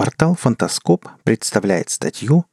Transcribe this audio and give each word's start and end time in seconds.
Портал 0.00 0.34
«Фантаскоп» 0.34 1.08
представляет 1.24 1.90
статью 1.90 2.46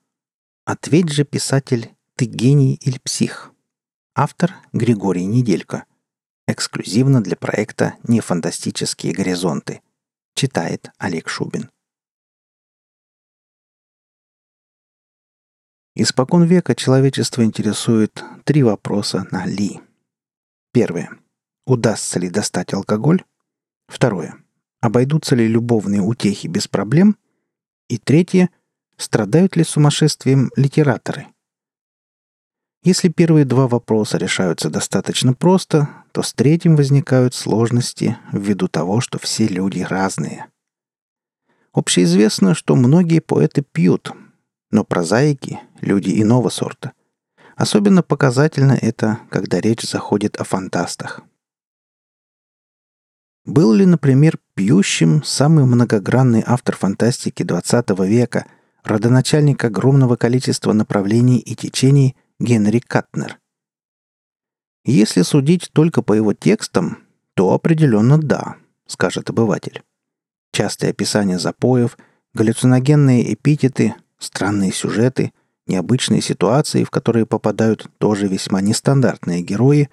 «Ответь 0.66 1.14
же, 1.14 1.24
писатель, 1.24 1.96
ты 2.18 2.26
гений 2.26 2.76
или 2.82 3.00
псих?» 3.00 3.54
Автор 4.16 4.54
Григорий 4.74 5.24
Неделько. 5.24 5.86
Эксклюзивно 6.46 7.24
для 7.24 7.38
проекта 7.38 7.96
«Нефантастические 8.06 9.14
горизонты». 9.14 9.82
Читает 10.36 10.92
Олег 10.98 11.30
Шубин. 11.30 11.70
Испокон 15.96 16.44
века 16.44 16.76
человечество 16.76 17.46
интересует 17.46 18.26
три 18.44 18.62
вопроса 18.62 19.26
на 19.32 19.46
«ли». 19.46 19.80
Первое. 20.74 21.18
Удастся 21.66 22.20
ли 22.20 22.30
достать 22.30 22.74
алкоголь? 22.74 23.24
Второе. 23.88 24.36
Обойдутся 24.82 25.34
ли 25.34 25.48
любовные 25.48 26.02
утехи 26.02 26.48
без 26.48 26.68
проблем– 26.68 27.16
и 27.88 27.98
третье– 27.98 28.50
страдают 28.98 29.56
ли 29.56 29.64
сумасшествием 29.64 30.52
литераторы? 30.56 31.28
Если 32.84 33.10
первые 33.10 33.46
два 33.46 33.68
вопроса 33.68 34.18
решаются 34.18 34.70
достаточно 34.70 35.34
просто, 35.34 35.90
то 36.12 36.22
с 36.22 36.34
третьим 36.34 36.76
возникают 36.76 37.34
сложности 37.34 38.18
ввиду 38.32 38.68
того, 38.68 39.02
что 39.02 39.20
все 39.20 39.48
люди 39.48 39.82
разные. 39.82 40.46
Общеизвестно, 41.74 42.56
что 42.56 42.76
многие 42.76 43.20
поэты 43.20 43.62
пьют, 43.62 44.12
но 44.72 44.84
прозаики– 44.84 45.60
люди 45.82 46.22
иного 46.22 46.50
сорта. 46.50 46.94
Особенно 47.56 48.04
показательно 48.04 48.74
это, 48.74 49.20
когда 49.30 49.60
речь 49.60 49.84
заходит 49.84 50.38
о 50.38 50.44
фантастах. 50.44 51.22
Был 53.48 53.72
ли, 53.72 53.86
например, 53.86 54.38
пьющим 54.56 55.24
самый 55.24 55.64
многогранный 55.64 56.44
автор 56.46 56.76
фантастики 56.76 57.44
XX 57.44 58.06
века, 58.06 58.46
родоначальник 58.84 59.64
огромного 59.64 60.18
количества 60.18 60.74
направлений 60.74 61.38
и 61.38 61.56
течений 61.56 62.18
Генри 62.42 62.80
Катнер? 62.80 63.40
Если 64.84 65.22
судить 65.22 65.70
только 65.72 66.02
по 66.02 66.12
его 66.12 66.34
текстам, 66.34 66.98
то 67.36 67.54
определенно 67.54 68.18
да, 68.18 68.58
скажет 68.86 69.30
обыватель. 69.30 69.82
Частые 70.52 70.90
описания 70.90 71.40
запоев, 71.40 71.98
галлюциногенные 72.34 73.34
эпитеты, 73.34 73.96
странные 74.20 74.74
сюжеты, 74.74 75.32
необычные 75.68 76.20
ситуации, 76.22 76.84
в 76.84 76.90
которые 76.90 77.26
попадают 77.26 77.90
тоже 77.98 78.28
весьма 78.28 78.60
нестандартные 78.60 79.42
герои, 79.42 79.90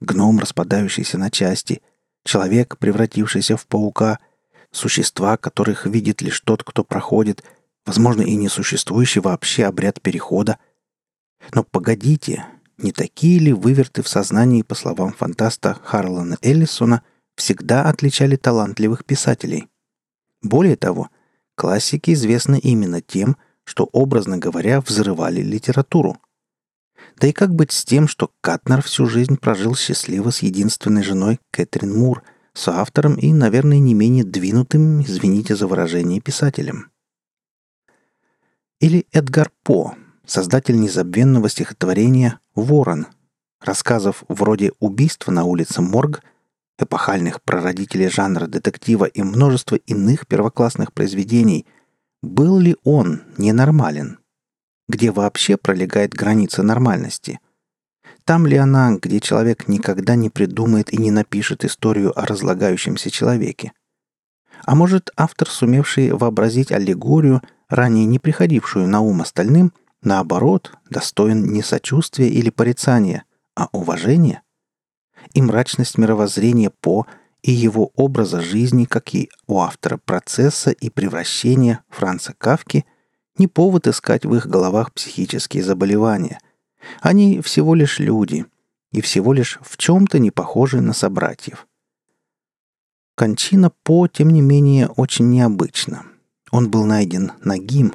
гном, 0.00 0.38
распадающийся 0.38 1.18
на 1.18 1.32
части– 1.32 1.82
человек, 2.24 2.78
превратившийся 2.78 3.56
в 3.56 3.66
паука, 3.66 4.18
существа, 4.72 5.36
которых 5.36 5.86
видит 5.86 6.22
лишь 6.22 6.40
тот, 6.40 6.64
кто 6.64 6.82
проходит, 6.82 7.44
возможно, 7.86 8.22
и 8.22 8.34
несуществующий 8.34 9.20
вообще 9.20 9.64
обряд 9.64 10.00
перехода. 10.00 10.58
Но 11.52 11.62
погодите, 11.62 12.46
не 12.78 12.92
такие 12.92 13.38
ли 13.38 13.52
выверты 13.52 14.02
в 14.02 14.08
сознании, 14.08 14.62
по 14.62 14.74
словам 14.74 15.12
фантаста 15.12 15.78
Харлана 15.84 16.38
Эллисона, 16.42 17.02
всегда 17.36 17.88
отличали 17.88 18.36
талантливых 18.36 19.04
писателей? 19.04 19.68
Более 20.42 20.76
того, 20.76 21.10
классики 21.54 22.12
известны 22.12 22.58
именно 22.58 23.00
тем, 23.00 23.36
что, 23.64 23.88
образно 23.92 24.38
говоря, 24.38 24.80
взрывали 24.80 25.40
литературу. 25.40 26.18
Да 27.20 27.28
и 27.28 27.32
как 27.32 27.54
быть 27.54 27.72
с 27.72 27.84
тем, 27.84 28.08
что 28.08 28.30
Катнер 28.40 28.82
всю 28.82 29.06
жизнь 29.06 29.36
прожил 29.36 29.76
счастливо 29.76 30.30
с 30.30 30.40
единственной 30.40 31.02
женой 31.02 31.38
Кэтрин 31.50 31.96
Мур, 31.96 32.22
соавтором 32.54 33.14
и, 33.14 33.32
наверное, 33.32 33.78
не 33.78 33.94
менее 33.94 34.24
двинутым, 34.24 35.02
извините 35.02 35.54
за 35.54 35.66
выражение, 35.66 36.20
писателем? 36.20 36.90
Или 38.80 39.06
Эдгар 39.12 39.50
По, 39.62 39.94
создатель 40.26 40.78
незабвенного 40.78 41.48
стихотворения 41.48 42.40
«Ворон», 42.54 43.06
рассказов 43.60 44.24
вроде 44.28 44.72
«Убийство 44.80 45.30
на 45.30 45.44
улице 45.44 45.80
Морг», 45.80 46.22
эпохальных 46.78 47.40
прародителей 47.42 48.08
жанра 48.08 48.48
детектива 48.48 49.04
и 49.04 49.22
множество 49.22 49.76
иных 49.76 50.26
первоклассных 50.26 50.92
произведений, 50.92 51.66
был 52.20 52.58
ли 52.58 52.76
он 52.82 53.22
ненормален– 53.38 54.18
где 54.88 55.10
вообще 55.10 55.56
пролегает 55.56 56.14
граница 56.14 56.62
нормальности. 56.62 57.40
Там 58.24 58.46
ли 58.46 58.56
она, 58.56 58.96
где 58.96 59.20
человек 59.20 59.68
никогда 59.68 60.14
не 60.14 60.30
придумает 60.30 60.92
и 60.92 60.96
не 60.96 61.10
напишет 61.10 61.64
историю 61.64 62.18
о 62.18 62.24
разлагающемся 62.26 63.10
человеке? 63.10 63.72
А 64.64 64.74
может, 64.74 65.10
автор, 65.16 65.48
сумевший 65.48 66.12
вообразить 66.12 66.72
аллегорию, 66.72 67.42
ранее 67.68 68.06
не 68.06 68.18
приходившую 68.18 68.88
на 68.88 69.00
ум 69.00 69.20
остальным, 69.20 69.72
наоборот, 70.02 70.72
достоин 70.88 71.44
не 71.52 71.62
сочувствия 71.62 72.28
или 72.28 72.48
порицания, 72.48 73.24
а 73.54 73.68
уважения? 73.72 74.42
И 75.34 75.42
мрачность 75.42 75.98
мировоззрения 75.98 76.70
По 76.70 77.06
и 77.42 77.52
его 77.52 77.90
образа 77.94 78.40
жизни, 78.40 78.86
как 78.86 79.14
и 79.14 79.28
у 79.46 79.60
автора 79.60 79.98
процесса 80.02 80.70
и 80.70 80.88
превращения 80.88 81.84
Франца 81.90 82.34
Кавки– 82.38 82.86
не 83.36 83.46
повод 83.46 83.86
искать 83.86 84.24
в 84.24 84.34
их 84.34 84.46
головах 84.46 84.92
психические 84.92 85.62
заболевания. 85.62 86.40
Они 87.00 87.40
всего 87.40 87.74
лишь 87.74 87.98
люди 87.98 88.46
и 88.92 89.00
всего 89.00 89.32
лишь 89.32 89.58
в 89.62 89.76
чем-то 89.76 90.18
не 90.18 90.30
похожи 90.30 90.80
на 90.80 90.92
собратьев. 90.92 91.66
Кончина 93.16 93.70
По, 93.82 94.08
тем 94.08 94.30
не 94.30 94.40
менее, 94.40 94.88
очень 94.88 95.30
необычна. 95.30 96.04
Он 96.50 96.70
был 96.70 96.84
найден 96.84 97.32
нагим, 97.42 97.94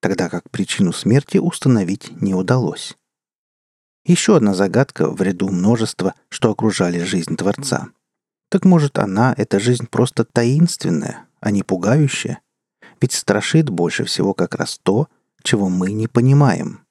тогда 0.00 0.28
как 0.28 0.50
причину 0.50 0.92
смерти 0.92 1.38
установить 1.38 2.20
не 2.20 2.34
удалось. 2.34 2.96
Еще 4.04 4.36
одна 4.36 4.54
загадка 4.54 5.10
в 5.10 5.20
ряду 5.20 5.48
множества, 5.48 6.14
что 6.28 6.50
окружали 6.50 7.02
жизнь 7.02 7.36
Творца. 7.36 7.88
Так 8.48 8.64
может 8.64 8.98
она, 8.98 9.34
эта 9.36 9.58
жизнь, 9.58 9.86
просто 9.88 10.24
таинственная, 10.24 11.26
а 11.40 11.50
не 11.50 11.62
пугающая? 11.62 12.40
Ведь 13.00 13.12
страшит 13.12 13.68
больше 13.68 14.04
всего 14.04 14.34
как 14.34 14.54
раз 14.54 14.78
то, 14.82 15.08
чего 15.42 15.68
мы 15.68 15.92
не 15.92 16.08
понимаем. 16.08 16.86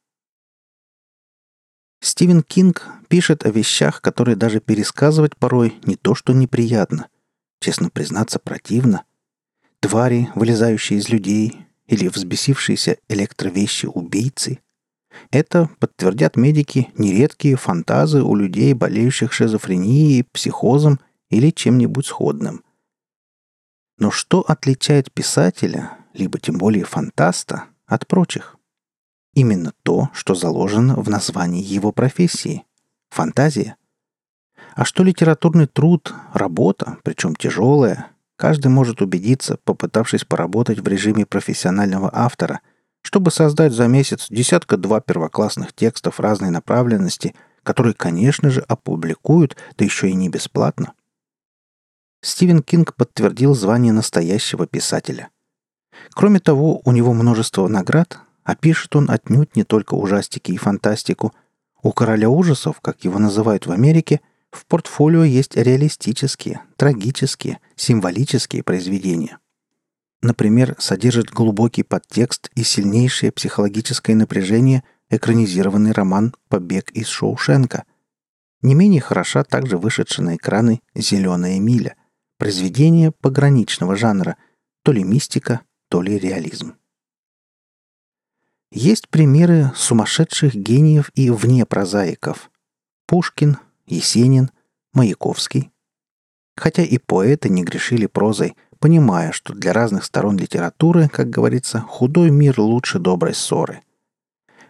Стивен 2.01 2.43
Кинг 2.43 2.87
пишет 3.07 3.45
о 3.45 3.49
вещах, 3.49 4.01
которые 4.01 4.35
даже 4.35 4.59
пересказывать 4.59 5.35
порой 5.35 5.75
не 5.85 5.95
то 5.95 6.13
что 6.13 6.33
неприятно, 6.33 7.07
честно 7.59 7.89
признаться, 7.89 8.37
противно. 8.37 9.03
Твари, 9.79 10.29
вылезающие 10.35 10.99
из 10.99 11.09
людей, 11.09 11.65
или 11.87 12.07
взбесившиеся 12.07 12.97
электровещи-убийцы. 13.09 14.59
Это, 15.31 15.69
подтвердят 15.79 16.35
медики, 16.35 16.89
нередкие 16.97 17.55
фантазы 17.55 18.21
у 18.21 18.35
людей, 18.35 18.73
болеющих 18.73 19.31
шизофренией, 19.31 20.23
психозом 20.23 20.99
или 21.29 21.51
чем-нибудь 21.51 22.05
сходным. 22.05 22.63
Но 23.97 24.11
что 24.11 24.41
отличает 24.41 25.11
писателя, 25.11 25.91
либо 26.13 26.37
тем 26.37 26.57
более 26.57 26.83
фантаста, 26.83 27.65
от 27.85 28.07
прочих? 28.07 28.57
Именно 29.33 29.73
то, 29.83 30.09
что 30.13 30.35
заложено 30.35 30.95
в 30.95 31.09
названии 31.09 31.63
его 31.63 31.91
профессии– 31.93 32.65
фантазия. 33.09 33.77
А 34.75 34.83
что 34.83 35.03
литературный 35.03 35.67
труд, 35.67 36.13
работа, 36.33 36.97
причем 37.03 37.35
тяжелая, 37.35 38.07
каждый 38.35 38.67
может 38.67 39.01
убедиться, 39.01 39.57
попытавшись 39.63 40.25
поработать 40.25 40.79
в 40.79 40.87
режиме 40.87 41.25
профессионального 41.25 42.09
автора, 42.13 42.59
чтобы 43.01 43.31
создать 43.31 43.71
за 43.71 43.87
месяц 43.87 44.27
десятка-два 44.29 44.99
первоклассных 44.99 45.71
текстов 45.71 46.19
разной 46.19 46.49
направленности, 46.49 47.33
которые, 47.63 47.93
конечно 47.93 48.49
же, 48.49 48.59
опубликуют, 48.61 49.55
да 49.77 49.85
еще 49.85 50.09
и 50.09 50.13
не 50.13 50.27
бесплатно– 50.27 50.91
Стивен 52.25 52.63
Кинг 52.63 52.95
подтвердил 52.95 53.53
звание 53.53 53.93
настоящего 53.93 54.65
писателя. 54.65 55.29
Кроме 56.15 56.39
того, 56.39 56.81
у 56.83 56.91
него 56.91 57.13
множество 57.13 57.67
наград, 57.67 58.17
а 58.43 58.55
пишет 58.55 58.95
он 58.95 59.11
отнюдь 59.11 59.55
не 59.55 59.63
только 59.63 59.93
ужастики 59.93 60.51
и 60.51 60.57
фантастику. 60.57 61.33
У 61.83 61.91
короля 61.91 62.27
ужасов, 62.27 62.81
как 62.81 63.03
его 63.03 63.19
называют 63.19 63.67
в 63.67 63.71
Америке, 63.71 64.21
в 64.49 64.65
портфолио 64.65 65.23
есть 65.23 65.55
реалистические, 65.55 66.61
трагические, 66.77 67.59
символические 67.75 68.63
произведения. 68.63 69.37
Например, 70.23 70.75
содержит 70.79 71.29
глубокий 71.29 71.83
подтекст 71.83 72.49
и 72.55 72.63
сильнейшее 72.63 73.31
психологическое 73.33 74.15
напряжение 74.15 74.83
экранизированный 75.11 75.91
роман 75.91 76.33
«Побег 76.49 76.89
из 76.89 77.05
Шоушенка». 77.05 77.83
Не 78.63 78.73
менее 78.73 79.01
хороша 79.01 79.43
также 79.43 79.77
вышедшая 79.77 80.25
на 80.25 80.35
экраны 80.37 80.81
«Зеленая 80.95 81.59
миля», 81.59 81.95
Произведение 82.37 83.11
пограничного 83.11 83.95
жанра, 83.95 84.37
то 84.83 84.91
ли 84.91 85.03
мистика, 85.03 85.61
то 85.89 86.01
ли 86.01 86.19
реализм. 86.19 86.75
Есть 88.71 89.07
примеры 89.09 89.71
сумасшедших 89.75 90.53
гениев 90.53 91.09
и 91.15 91.29
вне 91.29 91.65
прозаиков. 91.65 92.51
Пушкин, 93.07 93.57
Есенин, 93.85 94.51
Маяковский. 94.93 95.71
Хотя 96.57 96.83
и 96.83 96.97
поэты 96.97 97.49
не 97.49 97.63
грешили 97.63 98.07
прозой, 98.07 98.55
понимая, 98.79 99.31
что 99.31 99.53
для 99.53 99.73
разных 99.73 100.03
сторон 100.03 100.37
литературы, 100.37 101.07
как 101.07 101.29
говорится, 101.29 101.81
худой 101.81 102.31
мир 102.31 102.59
лучше 102.59 102.99
доброй 102.99 103.33
ссоры. 103.33 103.81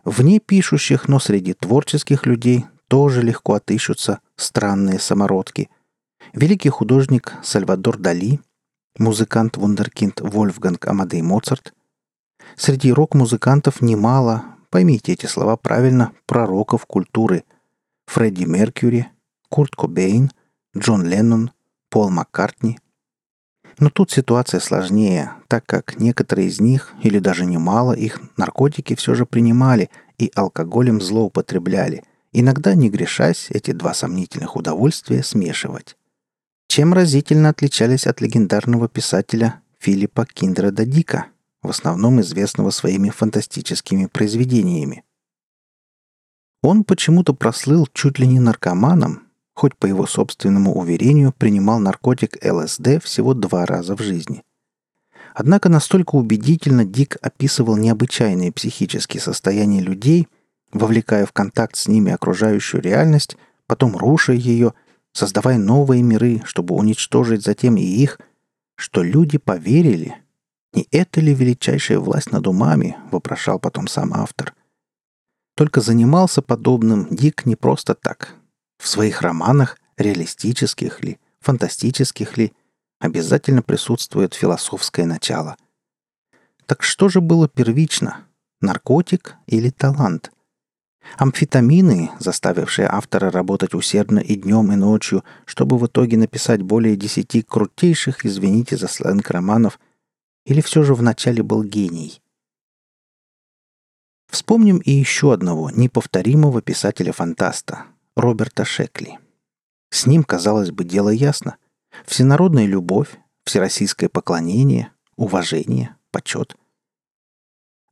Вне 0.04 0.40
пишущих, 0.40 1.08
но 1.08 1.20
среди 1.20 1.54
творческих 1.54 2.26
людей 2.26 2.66
тоже 2.88 3.22
легко 3.22 3.56
отыщутся 3.56 4.20
странные 4.36 5.00
самородки. 5.00 5.70
Великий 6.36 6.68
художник 6.68 7.34
Сальвадор 7.44 7.98
Дали, 7.98 8.42
музыкант-вундеркинд 9.00 10.20
Вольфганг 10.20 10.86
Амадей 10.86 11.22
Моцарт. 11.22 11.74
Среди 12.58 12.92
рок-музыкантов 12.92 13.80
немало, 13.80 14.44
поймите 14.70 15.14
эти 15.14 15.28
слова 15.28 15.56
правильно, 15.56 16.12
пророков 16.26 16.86
культуры. 16.88 17.46
Фредди 18.08 18.44
Меркьюри, 18.44 19.08
Курт 19.48 19.78
Кобейн, 19.78 20.30
Джон 20.78 21.06
Леннон, 21.06 21.52
Пол 21.90 22.10
Маккартни. 22.10 22.80
Но 23.80 23.90
тут 23.90 24.12
ситуация 24.12 24.60
сложнее, 24.60 25.32
так 25.48 25.66
как 25.66 25.98
некоторые 26.02 26.50
из 26.50 26.60
них, 26.60 26.94
или 27.02 27.20
даже 27.20 27.46
немало 27.46 27.94
их, 27.94 28.20
наркотики 28.36 28.96
все 28.96 29.16
же 29.16 29.26
принимали 29.26 29.90
и 30.18 30.30
алкоголем 30.36 31.00
злоупотребляли, 31.00 32.04
иногда 32.34 32.76
не 32.76 32.90
грешась 32.90 33.48
эти 33.52 33.72
два 33.72 33.94
сомнительных 33.94 34.58
удовольствия 34.58 35.24
смешивать. 35.24 35.96
Чем 36.76 36.94
разительно 36.94 37.48
отличались 37.48 38.06
от 38.06 38.20
легендарного 38.20 38.90
писателя 38.90 39.62
Филиппа 39.80 40.26
Киндреда 40.26 40.86
Дика, 40.86 41.28
в 41.62 41.70
основном 41.70 42.20
известного 42.20 42.70
своими 42.70 43.12
фантастическими 43.12 44.08
произведениями. 44.08 45.06
Он 46.62 46.84
почему-то 46.84 47.34
прослыл 47.34 47.88
чуть 47.94 48.20
ли 48.20 48.28
не 48.28 48.42
наркоманом, 48.42 49.22
хоть 49.54 49.78
по 49.78 49.86
его 49.86 50.06
собственному 50.06 50.78
уверению 50.78 51.32
принимал 51.32 51.80
наркотик 51.80 52.36
ЛСД 52.46 53.02
всего 53.02 53.34
два 53.34 53.66
раза 53.66 53.96
в 53.96 54.02
жизни. 54.02 54.44
Однако 55.34 55.70
настолько 55.70 56.16
убедительно 56.16 56.84
Дик 56.84 57.16
описывал 57.22 57.78
необычайные 57.78 58.52
психические 58.52 59.22
состояния 59.22 59.80
людей, 59.80 60.28
вовлекая 60.74 61.26
в 61.26 61.32
контакт 61.32 61.78
с 61.78 61.88
ними 61.88 62.12
окружающую 62.12 62.82
реальность, 62.82 63.38
потом 63.66 63.96
руша 63.96 64.34
ее, 64.34 64.74
создавая 65.16 65.58
новые 65.58 66.04
миры, 66.04 66.42
чтобы 66.44 66.76
уничтожить 66.76 67.42
затем 67.42 67.78
и 67.78 67.82
их, 67.82 68.20
что 68.76 69.02
люди 69.02 69.38
поверили. 69.38 70.18
Не 70.74 70.88
это 70.92 71.22
ли 71.22 71.34
величайшая 71.34 72.00
власть 72.00 72.34
над 72.34 72.46
умами, 72.48 72.98
вопрошал 73.12 73.58
потом 73.58 73.88
сам 73.88 74.14
автор. 74.14 74.54
Только 75.56 75.80
занимался 75.80 76.42
подобным 76.42 77.08
Дик 77.10 77.46
не 77.46 77.56
просто 77.56 77.96
так, 77.96 78.36
в 78.78 78.90
своих 78.90 79.22
романах, 79.22 79.80
реалистических 79.96 81.02
ли, 81.02 81.18
фантастических 81.40 82.38
ли, 82.38 82.52
обязательно 83.00 83.62
присутствует 83.62 84.34
философское 84.34 85.06
начало. 85.06 85.56
Так 86.66 86.84
что 86.84 87.08
же 87.08 87.22
было 87.22 87.48
первично? 87.48 88.26
Наркотик 88.60 89.36
или 89.48 89.70
талант? 89.70 90.34
Амфетамины, 91.18 92.12
заставившие 92.20 92.88
автора 92.88 93.32
работать 93.32 93.74
усердно 93.74 94.20
и 94.20 94.36
днем, 94.36 94.72
и 94.72 94.76
ночью, 94.76 95.24
чтобы 95.46 95.78
в 95.78 95.86
итоге 95.88 96.18
написать 96.18 96.62
более 96.62 96.96
десяти 96.96 97.42
крутейших, 97.42 98.26
извините 98.26 98.76
за 98.78 98.88
сленг 98.88 99.30
романов, 99.30 99.80
или 100.46 100.62
все 100.62 100.84
же 100.84 100.94
вначале 100.94 101.42
был 101.42 101.64
гений? 101.64 102.22
Вспомним 104.30 104.80
и 104.80 104.92
еще 104.92 105.34
одного 105.34 105.70
неповторимого 105.70 106.62
писателя-фантаста, 106.62 107.86
Роберта 108.16 108.66
Шекли. 108.66 109.20
С 109.92 110.06
ним, 110.06 110.24
казалось 110.24 110.72
бы, 110.72 110.84
дело 110.84 111.10
ясно. 111.10 111.58
Всенародная 112.06 112.66
любовь, 112.66 113.18
всероссийское 113.46 114.10
поклонение, 114.10 114.92
уважение, 115.16 115.96
почет. 116.12 116.58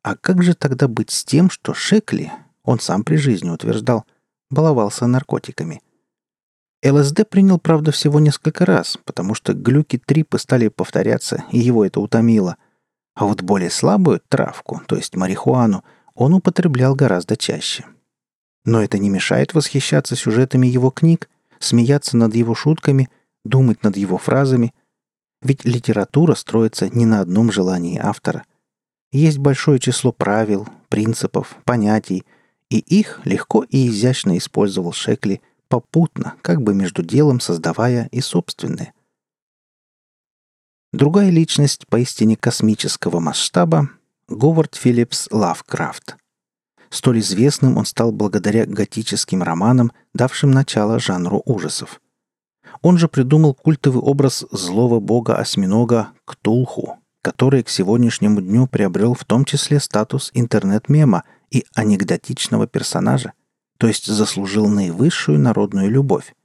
А 0.01 0.17
как 0.17 0.43
же 0.43 0.53
тогда 0.53 0.89
быть 0.89 1.11
с 1.11 1.23
тем, 1.23 1.49
что 1.49 1.73
Шекли, 1.73 2.31
он 2.63 2.79
сам 2.79 3.03
при 3.03 3.15
жизни 3.15 3.49
утверждал, 3.49 4.05
баловался 4.49 5.07
наркотиками? 5.07 5.81
ЛСД 6.85 7.27
принял, 7.29 7.59
правда, 7.59 7.91
всего 7.91 8.19
несколько 8.19 8.65
раз, 8.65 8.97
потому 9.05 9.35
что 9.35 9.53
глюки-трипы 9.53 10.37
стали 10.37 10.67
повторяться, 10.67 11.45
и 11.51 11.59
его 11.59 11.85
это 11.85 12.01
утомило. 12.01 12.57
А 13.15 13.25
вот 13.25 13.41
более 13.41 13.69
слабую 13.69 14.21
травку, 14.27 14.81
то 14.87 14.95
есть 14.95 15.15
марихуану, 15.15 15.83
он 16.13 16.33
употреблял 16.33 16.95
гораздо 16.95 17.37
чаще. 17.37 17.85
Но 18.65 18.81
это 18.81 18.97
не 18.97 19.09
мешает 19.09 19.53
восхищаться 19.53 20.15
сюжетами 20.15 20.67
его 20.67 20.89
книг, 20.89 21.29
смеяться 21.59 22.17
над 22.17 22.35
его 22.35 22.55
шутками, 22.55 23.09
думать 23.45 23.83
над 23.83 23.97
его 23.97 24.17
фразами. 24.17 24.73
Ведь 25.41 25.65
литература 25.65 26.35
строится 26.35 26.89
не 26.89 27.05
на 27.05 27.21
одном 27.21 27.51
желании 27.51 27.99
автора. 27.99 28.43
Есть 29.11 29.37
большое 29.37 29.79
число 29.79 30.11
правил, 30.11 30.67
принципов, 30.89 31.55
понятий, 31.65 32.25
и 32.73 32.79
их 32.79 33.21
легко 33.23 33.63
и 33.63 33.87
изящно 33.87 34.37
использовал 34.37 34.93
Шекли 34.93 35.41
попутно, 35.67 36.35
как 36.41 36.61
бы 36.61 36.73
между 36.73 37.03
делом 37.03 37.39
создавая 37.39 38.09
и 38.11 38.19
собственное. 38.19 38.93
Другая 40.91 41.29
личность 41.29 41.87
поистине 41.87 42.35
космического 42.35 43.19
масштаба— 43.19 43.89
Говард 44.27 44.75
Филлипс 44.75 45.27
Лавкрафт— 45.31 46.17
Столь 46.93 47.21
известным 47.21 47.77
он 47.77 47.87
стал 47.87 48.11
благодаря 48.11 48.67
готическим 48.67 49.41
романам, 49.41 49.91
давшим 50.13 50.51
начало 50.51 50.99
жанру 50.99 51.41
ужасов. 51.43 51.99
Он 52.83 52.99
же 52.99 53.07
придумал 53.07 53.55
культовый 53.55 53.99
образ 54.03 54.45
злого 54.51 54.99
бога-осьминога 54.99 56.09
Ктулху, 56.23 56.99
который 57.23 57.63
к 57.63 57.69
сегодняшнему 57.69 58.41
дню 58.41 58.67
приобрел 58.67 59.13
в 59.15 59.23
том 59.23 59.45
числе 59.45 59.79
статус 59.79 60.29
интернет-мема 60.33 61.23
и 61.49 61.65
анекдотичного 61.73 62.67
персонажа, 62.67 63.31
то 63.77 63.87
есть 63.87 64.05
заслужил 64.05 64.67
наивысшую 64.67 65.39
народную 65.39 65.89
любовь. 65.89 66.35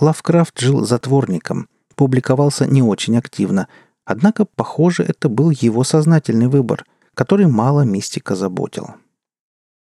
Лавкрафт 0.00 0.58
жил 0.58 0.86
затворником, 0.86 1.68
публиковался 1.94 2.66
не 2.66 2.82
очень 2.82 3.18
активно, 3.18 3.68
однако, 4.06 4.46
похоже, 4.46 5.02
это 5.02 5.28
был 5.28 5.50
его 5.50 5.84
сознательный 5.84 6.48
выбор, 6.48 6.86
который 7.12 7.46
мало 7.46 7.82
мистика 7.82 8.34
заботил. 8.34 8.94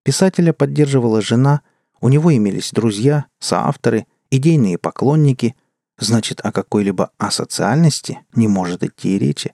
Писателя 0.05 0.55
поддерживала 0.55 1.21
жена, 1.21 1.61
у 2.01 2.09
него 2.09 2.35
имелись 2.35 2.71
друзья, 2.73 3.27
соавторы, 3.41 4.07
идейные 4.31 4.79
поклонники. 4.79 5.55
Значит, 5.99 6.41
о 6.43 6.53
какой-либо 6.53 7.11
асоциальности 7.19 8.21
не 8.35 8.49
может 8.49 8.83
идти 8.83 9.17
и 9.17 9.19
речи. 9.19 9.53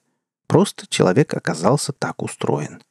Просто 0.52 0.86
человек 0.86 1.32
оказался 1.32 1.94
так 1.94 2.22
устроен. 2.22 2.82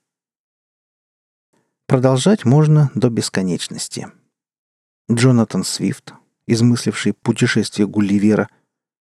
Продолжать 1.85 2.43
можно 2.43 2.89
до 2.95 3.11
бесконечности. 3.11 4.07
Джонатан 5.11 5.63
Свифт, 5.63 6.13
измысливший 6.47 7.13
путешествие 7.13 7.87
Гулливера, 7.87 8.49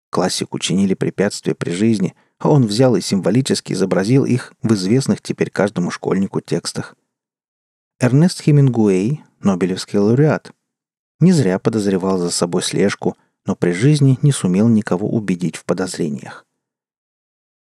классику 0.10 0.58
чинили 0.58 0.96
препятствия 0.96 1.53
при 1.53 1.70
жизни, 1.70 2.15
а 2.39 2.50
он 2.50 2.65
взял 2.65 2.96
и 2.96 3.01
символически 3.01 3.74
изобразил 3.74 4.25
их 4.25 4.55
в 4.63 4.74
известных 4.74 5.22
теперь 5.22 5.51
каждому 5.51 5.91
школьнику 5.91 6.41
текстах– 6.41 6.96
Эрнест 8.00 8.41
Хемингуэй, 8.41 9.24
Нобелевский 9.39 10.00
лауреат. 10.00 10.51
Не 11.20 11.31
зря 11.31 11.60
подозревал 11.60 12.17
за 12.17 12.31
собой 12.31 12.63
слежку, 12.63 13.17
но 13.46 13.55
при 13.55 13.72
жизни 13.72 14.17
не 14.24 14.31
сумел 14.31 14.67
никого 14.67 15.08
убедить 15.08 15.58
в 15.58 15.63
подозрениях. 15.63 16.48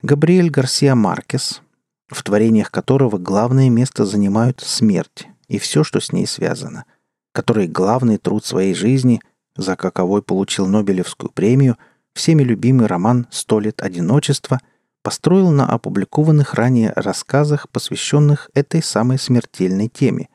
Габриэль 0.01 0.49
Гарсия 0.49 0.95
Маркес, 0.95 1.61
в 2.07 2.23
творениях 2.23 2.71
которого 2.71 3.17
главное 3.17 3.69
место 3.69 4.05
занимают 4.05 4.61
смерть 4.61 5.27
и 5.49 5.59
все, 5.59 5.83
что 5.83 5.99
с 5.99 6.13
ней 6.13 6.25
связано, 6.25 6.85
который 7.33 7.67
главный 7.67 8.17
труд 8.17 8.45
своей 8.45 8.73
жизни, 8.73 9.19
за 9.57 9.75
каковой 9.75 10.21
получил 10.21 10.67
Нобелевскую 10.67 11.31
премию, 11.31 11.77
всеми 12.13 12.43
любимый 12.43 12.87
роман 12.87 13.27
«Сто 13.29 13.59
лет 13.59 13.81
одиночества» 13.81 14.61
построил 15.01 15.51
на 15.51 15.67
опубликованных 15.67 16.53
ранее 16.53 16.93
рассказах, 16.95 17.67
посвященных 17.67 18.49
этой 18.53 18.81
самой 18.81 19.19
смертельной 19.19 19.89
теме, 19.89 20.29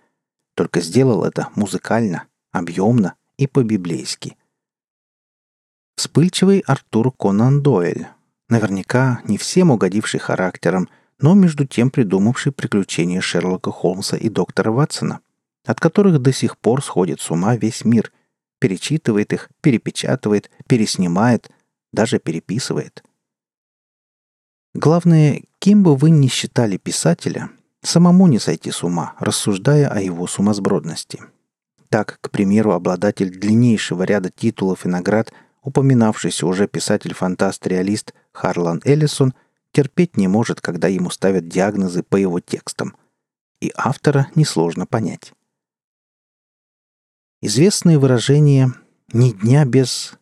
только 0.55 0.83
сделал 0.83 1.25
это 1.25 1.49
музыкально, 1.55 2.25
объемно 2.53 3.15
и 3.39 3.47
по-библейски. 3.47 4.37
Вспыльчивый 5.97 6.61
Артур 6.67 7.13
Конан 7.13 7.63
Дойль, 7.63 8.09
наверняка 8.49 9.21
не 9.25 9.39
всем 9.39 9.71
угодивший 9.71 10.21
характером, 10.21 10.89
но 11.19 11.35
между 11.35 11.67
тем 11.67 11.91
придумавший 11.91 12.53
приключения 12.53 13.21
Шерлока 13.21 13.71
Холмса 13.71 14.17
и 14.17 14.29
доктора 14.29 14.71
Ватсона, 14.71 15.21
от 15.65 15.81
которых 15.81 16.21
до 16.21 16.33
сих 16.33 16.59
пор 16.59 16.83
сходит 16.83 17.21
с 17.21 17.31
ума 17.31 17.57
весь 17.57 17.85
мир, 17.85 18.13
перечитывает 18.61 19.33
их, 19.33 19.49
перепечатывает, 19.61 20.51
переснимает, 20.67 21.51
даже 21.93 22.19
переписывает– 22.19 23.03
Главное, 24.75 25.43
кем 25.61 25.85
бы 25.85 25.95
вы 25.95 26.11
ни 26.11 26.27
считали 26.27 26.79
писателя, 26.79 27.51
самому 27.81 28.27
не 28.27 28.41
сойти 28.41 28.73
с 28.73 28.83
ума, 28.83 29.15
рассуждая 29.21 29.89
о 29.89 30.01
его 30.01 30.27
сумасбродности. 30.27 31.23
Так, 31.91 32.19
к 32.21 32.31
примеру, 32.31 32.73
обладатель 32.73 33.31
длиннейшего 33.31 34.03
ряда 34.03 34.31
титулов 34.35 34.85
и 34.85 34.89
наград, 34.89 35.33
упоминавшийся 35.65 36.47
уже 36.47 36.69
писатель-фантаст-реалист 36.69 38.15
Харлан 38.33 38.81
Эллисон 38.85 39.35
терпеть 39.73 40.17
не 40.17 40.29
может, 40.29 40.61
когда 40.61 40.87
ему 40.89 41.11
ставят 41.11 41.49
диагнозы 41.49 42.03
по 42.03 42.17
его 42.17 42.39
текстам. 42.39 42.95
И 43.61 43.73
автора 43.75 44.29
несложно 44.35 44.87
понять. 44.87 45.33
Известные 47.41 47.99
выражения 47.99 48.73
«ни 49.13 49.33
дня 49.33 49.65
без...», 49.65 50.15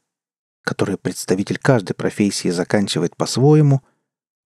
которые 0.62 0.96
представитель 0.96 1.58
каждой 1.58 1.94
профессии 1.94 2.48
заканчивает 2.48 3.16
по-своему, 3.16 3.82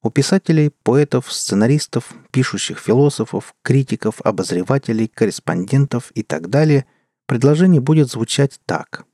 у 0.03 0.11
писателей, 0.11 0.71
поэтов, 0.83 1.33
сценаристов, 1.33 2.15
пишущих 2.31 2.79
философов, 2.79 3.55
критиков, 3.63 4.21
обозревателей, 4.23 5.09
корреспондентов 5.09 6.11
и 6.13 6.23
так 6.23 6.49
далее 6.49 6.87
предложение 7.27 7.81
будет 7.81 8.11
звучать 8.11 8.61
так. 8.67 9.05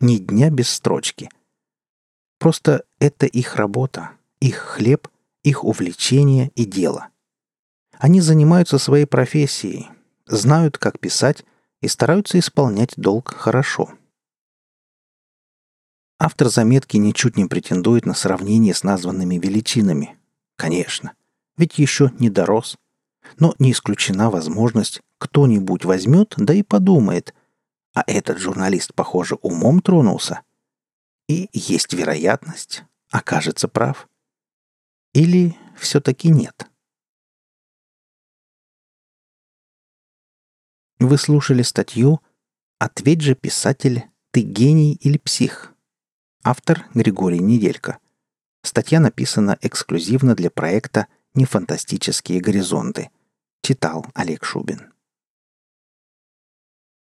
«Ни 0.00 0.18
дня 0.18 0.50
без 0.50 0.68
строчки». 0.68 1.28
Просто 2.38 2.84
это 3.00 3.26
их 3.26 3.56
работа, 3.56 4.12
их 4.40 4.56
хлеб, 4.56 5.08
их 5.42 5.64
увлечение 5.64 6.50
и 6.54 6.64
дело. 6.64 7.08
Они 7.98 8.20
занимаются 8.20 8.78
своей 8.78 9.06
профессией, 9.06 9.88
знают, 10.26 10.78
как 10.78 11.00
писать, 11.00 11.44
и 11.80 11.88
стараются 11.88 12.38
исполнять 12.38 12.94
долг 12.96 13.34
хорошо. 13.34 13.90
Автор 16.18 16.48
заметки 16.48 16.96
ничуть 16.96 17.36
не 17.36 17.46
претендует 17.46 18.04
на 18.04 18.14
сравнение 18.14 18.74
с 18.74 18.82
названными 18.82 19.36
величинами. 19.36 20.18
Конечно, 20.56 21.12
ведь 21.56 21.78
еще 21.78 22.12
не 22.18 22.28
дорос. 22.28 22.76
Но 23.38 23.54
не 23.58 23.72
исключена 23.72 24.30
возможность, 24.30 25.00
кто-нибудь 25.18 25.84
возьмет, 25.84 26.34
да 26.36 26.54
и 26.54 26.62
подумает. 26.62 27.34
А 27.94 28.04
этот 28.06 28.38
журналист, 28.38 28.94
похоже, 28.94 29.36
умом 29.36 29.80
тронулся. 29.80 30.42
И 31.28 31.48
есть 31.52 31.92
вероятность, 31.92 32.84
окажется 33.10 33.68
прав. 33.68 34.08
Или 35.12 35.56
все-таки 35.76 36.28
нет. 36.30 36.68
Вы 40.98 41.16
слушали 41.16 41.62
статью 41.62 42.20
«Ответь 42.80 43.20
же, 43.20 43.34
писатель, 43.34 44.04
ты 44.32 44.40
гений 44.40 44.94
или 44.94 45.16
псих?» 45.18 45.74
Автор 46.42 46.86
Григорий 46.94 47.40
Неделько. 47.40 47.98
Статья 48.62 49.00
написана 49.00 49.58
эксклюзивно 49.60 50.34
для 50.34 50.50
проекта 50.50 51.06
«Нефантастические 51.34 52.40
горизонты». 52.40 53.10
Читал 53.62 54.06
Олег 54.14 54.44
Шубин. 54.44 54.92